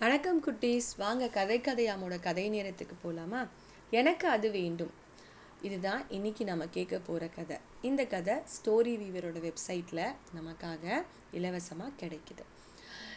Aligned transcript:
வணக்கம் 0.00 0.42
குட்டீஸ். 0.44 0.88
வாங்க 0.96 1.28
கதை 1.28 1.60
கதையாமோட 1.60 2.20
கதை 2.20 2.48
நேரத்துக்கு 2.48 2.96
போகலாமா 3.02 3.46
எனக்கு 3.90 4.28
அது 4.28 4.50
வேண்டும். 4.50 4.90
இதுதான் 5.62 6.10
இன்னைக்கு 6.10 6.44
நம்ம 6.44 6.66
கேட்க 6.66 6.98
போகிற 6.98 7.28
கதை. 7.28 7.56
இந்த 7.82 8.04
கதை 8.04 8.34
ஸ்டோரி 8.34 8.94
வீவரோட 9.02 9.38
வெப்சைட்டில் 9.46 10.14
நமக்காக 10.36 11.04
இலவசமாக 11.32 12.06
கிடைக்குது. 12.06 12.44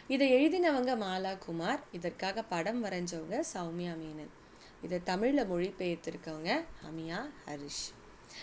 இதை 0.08 0.32
எழுதினவங்க 0.32 0.96
மாலா 0.96 1.38
குமார் 1.38 1.82
இதற்காக 1.92 2.42
படம் 2.42 2.84
வரைஞ்சவங்க 2.84 3.40
சௌமியா 3.54 3.94
மேனன். 4.04 4.32
இதை 4.82 5.00
தமிழில் 5.04 5.50
மொழிபெயர்த்திருக்கவங்க 5.50 6.64
அமியா 6.90 7.30
ஹரிஷ். 7.46 7.92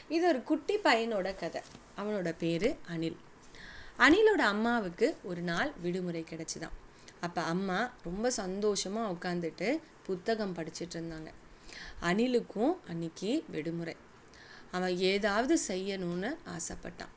இது 0.09 0.27
ஒரு 0.27 0.43
குட்டி 0.43 0.77
பையனோட 0.77 1.35
கதை. 1.35 1.61
அவனோட 1.97 2.35
பேர் 2.37 2.77
அனில். 2.95 3.17
அனிலோட 3.97 4.45
அம்மாவுக்கு 4.53 5.17
ஒரு 5.23 5.41
நாள் 5.41 5.71
விடுமுறை 5.81 6.25
கிடச்சிதான். 6.29 6.77
அப்போ 7.25 7.41
அம்மா 7.53 7.79
ரொம்ப 8.07 8.29
சந்தோஷமாக 8.41 9.13
உட்காந்துட்டு 9.15 9.69
புத்தகம் 10.07 10.55
படிச்சுட்டு 10.57 10.95
இருந்தாங்க. 10.97 11.29
அனிலுக்கும் 12.09 12.73
அன்னைக்கு 12.91 13.31
விடுமுறை. 13.53 13.95
அவன் 14.75 14.95
ஏதாவது 15.11 15.55
செய்யணும்னு 15.67 16.29
ஆசைப்பட்டான். 16.55 17.13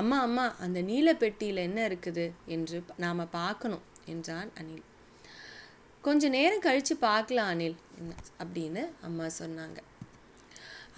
அம்மா 0.00 0.16
அம்மா 0.26 0.44
அந்த 0.64 0.78
நீல 0.90 1.08
பெட்டியில் 1.14 1.66
என்ன 1.68 1.80
இருக்குது 1.88 2.24
என்று 2.46 2.78
நாம் 3.04 3.30
பார்க்கணும் 3.38 3.84
என்றான் 4.12 4.50
அனில் 4.60 4.84
கொஞ்ச 6.04 6.28
நேரம் 6.28 6.64
கழித்து 6.66 6.94
பார்க்கலாம் 7.08 7.50
அனில் 7.54 7.76
என்ன 7.98 8.12
அப்படின்னு 8.42 8.82
அம்மா 9.08 9.26
சொன்னாங்க. 9.40 9.78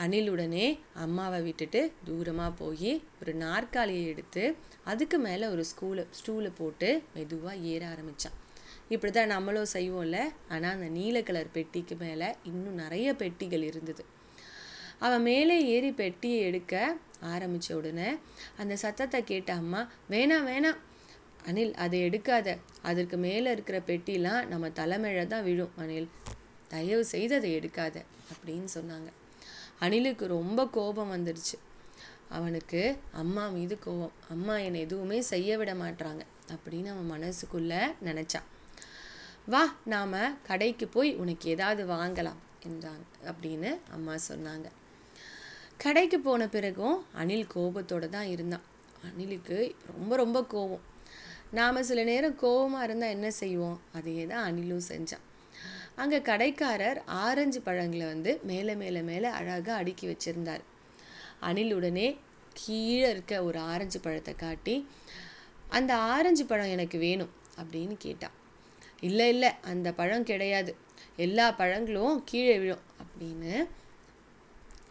அணில் 0.03 0.31
உடனே 0.31 0.67
அம்மாவை 1.03 1.39
விட்டுட்டு 1.43 1.81
தூரமாக 2.07 2.53
போய் 2.61 2.93
ஒரு 3.21 3.33
நாற்காலியை 3.43 4.07
எடுத்து 4.13 4.43
அதுக்கு 4.93 5.19
மேலே 5.19 5.47
ஒரு 5.55 5.65
ஸ்கூலை 5.71 6.05
ஸ்டூலை 6.19 6.51
போட்டு 6.61 6.89
மெதுவாக 7.15 7.63
ஏற 7.73 7.83
ஆரம்பித்தான் 7.93 8.39
இப்படி 8.93 9.13
தான் 9.13 9.33
நம்மளும் 9.35 9.73
செய்வோம்ல. 9.75 10.19
ஆனால் 10.53 10.75
அந்த 10.77 10.89
நீல 10.97 11.17
கலர் 11.29 11.55
பெட்டிக்கு 11.57 11.95
மேலே 12.03 12.29
இன்னும் 12.51 12.81
நிறைய 12.83 13.09
பெட்டிகள் 13.23 13.65
இருந்தது. 13.71 14.03
அவன் 15.07 15.25
மேலே 15.31 15.57
ஏறி 15.75 15.91
பெட்டியை 16.01 16.41
எடுக்க 16.49 16.75
ஆரம்பித்த 17.35 17.77
உடனே 17.81 18.09
அந்த 18.63 18.75
சத்தத்தை 18.85 19.21
கேட்ட 19.25 19.51
அம்மா 19.63 19.81
வேணாம் 20.13 20.47
வேணாம். 20.51 20.79
அனில் 21.49 21.75
அதை 21.85 21.99
எடுக்காத. 22.09 22.49
அதற்கு 22.91 23.17
மேலே 23.27 23.49
இருக்கிற 23.57 23.79
பெட்டிலாம் 23.91 24.47
நம்ம 24.53 24.69
தலைமையில 24.81 25.27
தான் 25.35 25.47
விழும் 25.49 25.77
அனில் 25.85 26.09
தயவு 26.69 27.05
செய்து 27.15 27.35
அதை 27.41 27.51
எடுக்காத 27.59 27.97
அப்படின்னு 28.33 28.71
சொன்னாங்க. 28.79 29.09
அனிலுக்கு 29.81 30.27
ரொம்ப 30.27 30.67
கோபம் 30.67 31.13
வந்துடுச்சு. 31.13 31.57
அவனுக்கு 32.29 32.99
அம்மா 33.13 33.49
மீது 33.49 33.79
கோபம். 33.79 34.13
அம்மா 34.31 34.59
என்னை 34.59 34.81
எதுவுமே 34.81 35.21
செய்ய 35.21 35.59
விட 35.59 35.75
மாட்டாங்க 35.75 36.21
அப்படின்னு 36.55 36.87
அவன் 36.87 37.13
மனசுக்குள்ள 37.15 37.95
நினச்சான். 38.05 38.49
வா 39.47 39.75
நாம் 39.85 40.37
கடைக்கு 40.43 40.89
போய் 40.89 41.15
உனக்கு 41.15 41.51
ஏதாவது 41.51 41.87
வாங்கலாம் 41.87 42.41
என்றாங்க 42.69 43.05
அப்படின்னு 43.25 43.79
அம்மா 43.91 44.15
சொன்னாங்க. 44.29 44.67
கடைக்கு 45.77 46.21
போன 46.21 46.49
பிறகும் 46.49 47.05
அனில் 47.17 47.47
கோபத்தோடு 47.47 48.09
தான் 48.09 48.27
இருந்தான். 48.27 48.63
அனிலுக்கு 49.09 49.75
ரொம்ப 49.97 50.17
ரொம்ப 50.17 50.45
கோபம். 50.45 50.81
நாம் 51.51 51.83
சில 51.83 52.03
நேரம் 52.03 52.37
கோபமாக 52.37 52.85
இருந்தால் 52.85 53.09
என்ன 53.09 53.31
செய்வோம்? 53.31 53.81
அதையே 53.93 54.27
தான் 54.27 54.53
அனிலும் 54.53 54.89
செஞ்சான். 54.89 55.25
அங்கே 55.97 56.19
கடைக்காரர் 56.21 56.99
ஆரஞ்சு 57.05 57.61
பழங்களை 57.61 58.07
வந்து 58.07 58.41
மேலே 58.43 58.75
மேலே 58.75 59.01
மேலே 59.01 59.29
அழகாக 59.29 59.75
அடுக்கி 59.81 60.07
வச்சுருந்தார். 60.07 60.63
அணில் 61.41 61.75
உடனே 61.75 62.07
கீழே 62.53 63.07
இருக்க 63.11 63.35
ஒரு 63.45 63.59
ஆரஞ்சு 63.59 64.01
பழத்தை 64.01 64.35
காட்டி 64.37 64.75
அந்த 65.69 65.93
ஆரஞ்சு 65.97 66.45
பழம் 66.47 66.75
எனக்கு 66.77 66.99
வேணும் 66.99 67.33
அப்படின்னு 67.61 67.95
கேட்டான். 67.99 68.37
இல்லை 69.01 69.29
இல்லை 69.29 69.51
அந்த 69.61 69.89
பழம் 69.93 70.29
கிடையாது. 70.31 70.73
எல்லா 71.17 71.47
பழங்களும் 71.53 72.25
கீழே 72.25 72.59
விழும் 72.59 72.85
அப்படின்னு 73.03 73.55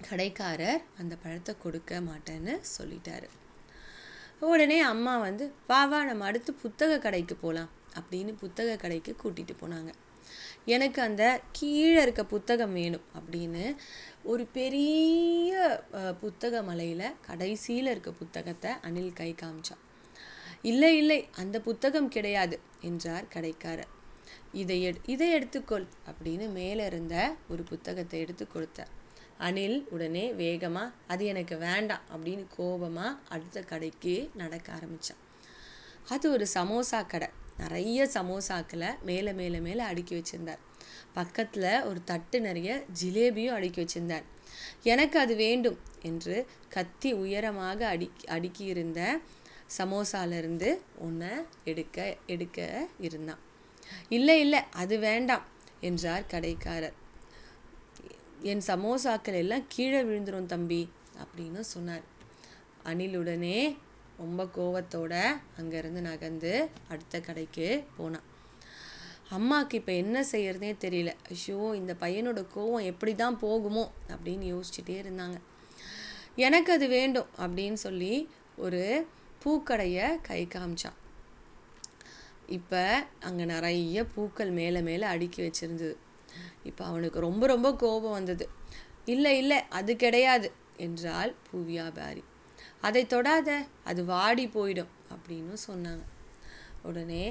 கடைக்காரர் 0.09 0.81
அந்த 0.97 1.13
பழத்தை 1.23 1.53
கொடுக்க 1.63 1.99
மாட்டேன்னு 1.99 2.53
சொல்லிட்டாரு. 2.77 3.27
உடனே 4.51 4.79
அம்மா 4.91 5.17
வந்து 5.17 5.45
வா 5.67 5.81
வா 5.85 5.99
நம்ம 6.03 6.25
அடுத்து 6.25 6.53
புத்தக 6.53 6.97
கடைக்கு 6.99 7.35
போகலாம் 7.35 7.69
அப்படின்னு 7.99 8.31
புத்தக 8.41 8.75
கடைக்கு 8.75 9.11
கூட்டிகிட்டு 9.23 9.55
போனாங்க. 9.61 9.91
எனக்கு 10.73 10.99
அந்த 11.07 11.23
கீழே 11.57 11.99
இருக்க 12.03 12.23
புத்தகம் 12.33 12.75
வேணும் 12.79 13.07
அப்படின்னு 13.17 13.63
ஒரு 14.31 14.43
பெரிய 14.57 15.53
புத்தக 16.21 16.61
மலையில் 16.69 17.15
கடைசியில் 17.27 17.89
இருக்க 17.93 18.11
புத்தகத்தை 18.21 18.71
அனில் 18.87 19.17
கை 19.19 19.29
காமிச்சான். 19.41 19.83
இல்லை 20.71 20.91
இல்லை 21.01 21.19
அந்த 21.41 21.55
புத்தகம் 21.67 22.09
கிடையாது 22.15 22.57
என்றார் 22.89 23.31
கடைக்காரர். 23.35 23.91
இதை 24.61 24.77
எடு 24.87 24.99
இதை 25.13 25.27
எடுத்துக்கொள் 25.37 25.87
அப்படின்னு 26.09 26.45
மேலே 26.59 26.83
இருந்த 26.91 27.15
ஒரு 27.51 27.63
புத்தகத்தை 27.71 28.19
எடுத்து 28.25 28.45
கொடுத்தார். 28.47 28.91
அனில் 29.47 29.77
உடனே 29.93 30.25
வேகமாக 30.41 30.93
அது 31.13 31.23
எனக்கு 31.31 31.55
வேண்டாம் 31.67 32.03
அப்படின்னு 32.13 32.45
கோபமாக 32.57 33.19
அடுத்த 33.35 33.61
கடைக்கு 33.71 34.15
நடக்க 34.41 34.67
ஆரம்பித்தான் 34.77 35.21
அது 36.13 36.25
ஒரு 36.35 36.45
சமோசா 36.55 36.99
கடை. 37.13 37.29
நிறைய 37.57 38.09
சமோசாக்களை 38.13 39.01
மேலே 39.01 39.33
மேலே 39.33 39.59
மேலே 39.59 39.79
அடுக்கி 39.79 40.15
வச்சுருந்தார். 40.15 40.61
பக்கத்தில் 41.13 41.81
ஒரு 41.81 42.03
தட்டு 42.03 42.41
நிறைய 42.41 42.83
ஜிலேபியும் 43.01 43.53
அடுக்கி 43.53 43.85
வச்சுருந்தார். 43.85 44.23
எனக்கு 44.83 45.19
அது 45.19 45.35
வேண்டும் 45.35 45.79
என்று 46.01 46.45
கத்தி 46.69 47.13
உயரமாக 47.13 47.87
அடுக்கி 47.87 48.25
அடுக்கி 48.27 48.63
இருந்த 48.65 49.19
சமோசாலேருந்து 49.77 50.79
ஒன்றை 50.97 51.29
எடுக்க 51.63 52.17
எடுக்க 52.27 52.87
இருந்தான். 52.99 53.39
இல்லை 54.09 54.39
இல்லை 54.39 54.59
அது 54.71 54.99
வேண்டாம் 54.99 55.45
என்றார் 55.79 56.25
கடைக்காரர். 56.25 56.93
என் 58.41 58.61
சமோசாக்கள் 58.67 59.33
எல்லாம் 59.33 59.65
கீழே 59.67 60.01
விழுந்துடும் 60.01 60.45
தம்பி 60.45 60.89
அப்படின்னு 61.23 61.59
சொன்னார். 61.59 62.01
அணிலுடனே 62.85 63.75
ரொம்ப 64.17 64.43
கோவத்தோட 64.55 65.13
அங்கேருந்து 65.59 66.01
நகர்ந்து 66.01 66.69
அடுத்த 66.87 67.19
கடைக்கு 67.19 67.83
போனான். 67.97 68.27
அம்மாவுக்கு 69.29 69.77
இப்போ 69.77 69.91
என்ன 69.91 70.25
செய்யறதே 70.31 70.71
தெரியல. 70.85 71.11
ஐயோ 71.31 71.59
இந்த 71.75 71.93
பையனோட 71.93 72.45
கோவம் 72.55 72.87
எப்படி 72.91 73.15
தான் 73.15 73.39
போகுமோ 73.41 73.85
அப்படின்னு 74.09 74.45
யோசிச்சுட்டே 74.53 74.95
இருந்தாங்க. 75.03 75.37
எனக்கு 76.35 76.71
அது 76.71 76.87
வேண்டும் 76.87 77.29
அப்படின்னு 77.37 77.73
சொல்லி 77.73 78.29
ஒரு 78.55 79.05
பூக்கடையை 79.45 80.21
கை 80.21 80.41
காமிச்சான். 80.47 80.97
இப்போ 82.47 83.05
அங்கே 83.19 83.45
நிறைய 83.45 84.05
பூக்கள் 84.05 84.51
மேலே 84.51 84.81
மேலே 84.81 85.05
அடுக்கி 85.05 85.41
வச்சுருந்தது. 85.41 85.95
இப்போ 86.63 86.85
அவனுக்கு 86.85 87.19
ரொம்ப 87.19 87.47
ரொம்ப 87.47 87.75
கோபம் 87.75 88.11
வந்தது. 88.11 88.45
இல்லை 89.05 89.37
இல்லை 89.37 89.57
அது 89.69 89.95
கிடையாது 89.95 90.51
என்றால் 90.77 91.35
பூ 91.49 91.57
வியாபாரி 91.63 92.23
அதை 92.87 93.01
தொடாத 93.13 93.49
அது 93.89 94.01
வாடி 94.13 94.45
போயிடும் 94.55 94.91
அப்படின்னு 95.13 95.55
சொன்னாங்க. 95.67 96.03
உடனே 96.89 97.23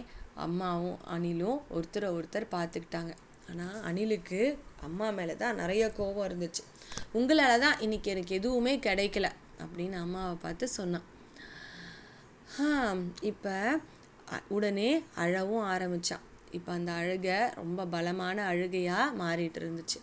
அம்மாவும் 0.44 1.00
அணிலும் 1.14 1.58
ஒருத்தரை 1.76 2.08
ஒருத்தர் 2.16 2.52
பார்த்துக்கிட்டாங்க. 2.56 3.12
ஆனால் 3.50 3.78
அணிலுக்கு 3.88 4.40
அம்மா 4.86 5.06
மேலே 5.16 5.34
தான் 5.42 5.58
நிறைய 5.62 5.84
கோபம் 5.98 6.26
இருந்துச்சு. 6.28 6.62
உங்களால் 7.18 7.62
தான் 7.64 7.80
இன்றைக்கி 7.84 8.08
எனக்கு 8.14 8.38
எதுவுமே 8.40 8.74
கிடைக்கல 8.86 9.28
அப்படின்னு 9.62 9.96
அம்மாவை 10.04 10.36
பார்த்து 10.44 10.68
சொன்னான். 10.78 11.06
இப்போ 13.30 13.56
உடனே 14.56 14.90
அழவும் 15.22 15.66
ஆரம்பித்தான் 15.74 16.24
இப்போ 16.56 16.70
அந்த 16.78 16.90
அழுகை 17.00 17.36
ரொம்ப 17.60 17.84
பலமான 17.92 18.38
அழுகையாக 18.52 19.14
மாறிட்டு 19.20 19.60
இருந்துச்சு. 19.62 19.98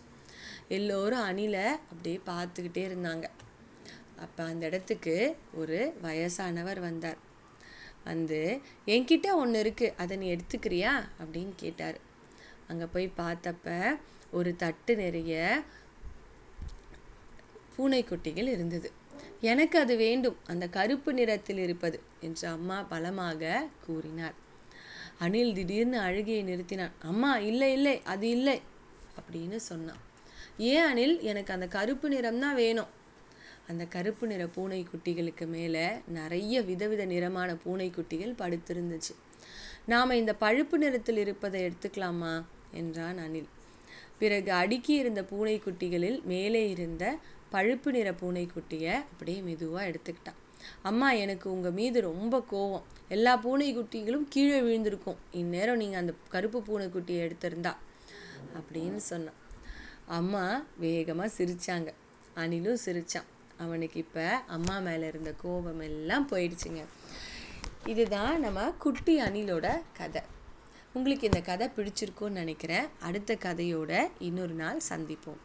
எல்லோரும் 0.76 1.26
அணிலை 1.28 1.66
அப்படியே 1.90 2.18
பார்த்துக்கிட்டே 2.30 2.82
இருந்தாங்க. 2.88 3.26
அப்போ 4.20 4.42
அந்த 4.44 4.66
இடத்துக்கு 4.66 5.14
ஒரு 5.54 5.78
வயசானவர் 6.02 6.80
வந்தார். 6.80 7.18
வந்து 8.04 8.60
என்கிட்ட 8.86 9.28
ஒன்று 9.34 9.58
இருக்குது 9.62 9.96
அதை 9.96 10.14
நீ 10.16 10.26
எடுத்துக்கிறியா? 10.34 10.92
அப்படின்னு 11.20 11.52
கேட்டார். 11.56 11.98
அங்கே 12.68 12.84
போய் 12.84 13.06
பார்த்தப்ப 13.16 13.96
ஒரு 14.30 14.50
தட்டு 14.56 14.92
நிறைய 14.96 15.62
பூனைக்குட்டிகள் 17.74 18.48
இருந்தது. 18.54 18.88
எனக்கு 19.40 19.76
அது 19.78 19.96
வேண்டும் 19.96 20.36
அந்த 20.46 20.64
கருப்பு 20.68 21.10
நிறத்தில் 21.12 21.58
இருப்பது 21.58 21.98
என்று 22.20 22.48
அம்மா 22.48 22.82
பலமாக 22.82 23.68
கூறினார். 23.86 24.36
அனில் 25.20 25.52
திடீர்னு 25.52 25.98
அழுகையை 25.98 26.42
நிறுத்தினான். 26.44 26.94
அம்மா 27.02 27.38
இல்லை 27.50 27.72
இல்லை 27.72 27.94
அது 28.02 28.28
இல்லை 28.28 28.56
அப்படின்னு 29.20 29.58
சொன்னான். 29.70 30.00
ஏன் 30.70 30.86
அனில் 30.90 31.16
எனக்கு 31.30 31.52
அந்த 31.52 31.66
கருப்பு 31.66 32.08
நிறம் 32.08 32.40
தான் 32.40 32.54
வேணும். 32.54 32.90
அந்த 33.70 33.84
கருப்பு 33.84 34.26
நிற 34.26 34.44
பூனைக்குட்டிகளுக்கு 34.56 35.46
மேலே 35.46 35.86
நிறைய 36.08 36.62
விதவித 36.62 37.04
நிறமான 37.04 37.50
பூனைக்குட்டிகள் 37.64 38.38
படுத்திருந்துச்சு. 38.42 39.14
நாம் 39.86 40.18
இந்த 40.20 40.32
பழுப்பு 40.34 40.78
நிறத்தில் 40.78 41.16
இருப்பதை 41.16 41.60
எடுத்துக்கலாமா? 41.66 42.34
என்றான் 42.72 43.18
அனில். 43.18 43.48
பிறகு 44.18 44.50
அடுக்கி 44.52 44.92
இருந்த 44.94 45.20
பூனைக்குட்டிகளில் 45.30 46.18
மேலே 46.22 46.62
இருந்த 46.70 47.04
பழுப்பு 47.50 47.90
நிற 47.92 48.08
பூனைக்குட்டியை 48.12 48.94
அப்படியே 49.10 49.40
மெதுவாக 49.40 49.88
எடுத்துக்கிட்டான். 49.90 50.38
அம்மா 50.82 51.08
எனக்கு 51.12 51.46
உங்கள் 51.52 51.76
மீது 51.78 51.98
ரொம்ப 52.00 52.44
கோவம். 52.50 52.86
எல்லா 53.08 53.32
பூனைக்குட்டிகளும் 53.44 54.26
கீழே 54.28 54.58
விழுந்திருக்கும். 54.60 55.20
இந்நேரம் 55.32 55.76
நீங்கள் 55.76 56.00
அந்த 56.00 56.14
கருப்பு 56.28 56.60
பூனைக்குட்டியை 56.60 57.22
எடுத்திருந்தா 57.26 57.72
அப்படின்னு 58.58 59.00
சொன்னான். 59.10 59.38
அம்மா 60.18 60.44
வேகமாக 60.78 61.30
சிரித்தாங்க 61.38 61.90
அனிலும் 62.36 62.82
சிரிச்சான். 62.84 63.28
அவனுக்கு 63.60 63.98
இப்போ 63.98 64.26
அம்மா 64.46 64.76
மேலே 64.78 65.06
இருந்த 65.06 65.32
கோபம் 65.42 65.80
எல்லாம் 65.80 66.28
போயிடுச்சுங்க. 66.28 66.82
இதுதான் 67.86 68.34
நம்ம 68.40 68.66
குட்டி 68.78 69.14
அணிலோட 69.20 69.68
கதை. 69.96 70.22
உங்களுக்கு 70.92 71.26
இந்த 71.26 71.40
கதை 71.40 71.66
பிடிச்சிருக்கும்னு 71.76 72.38
நினைக்கிறேன். 72.40 72.86
அடுத்த 73.00 73.38
கதையோட 73.44 73.92
இன்னொரு 74.18 74.54
நாள் 74.62 74.80
சந்திப்போம். 74.88 75.40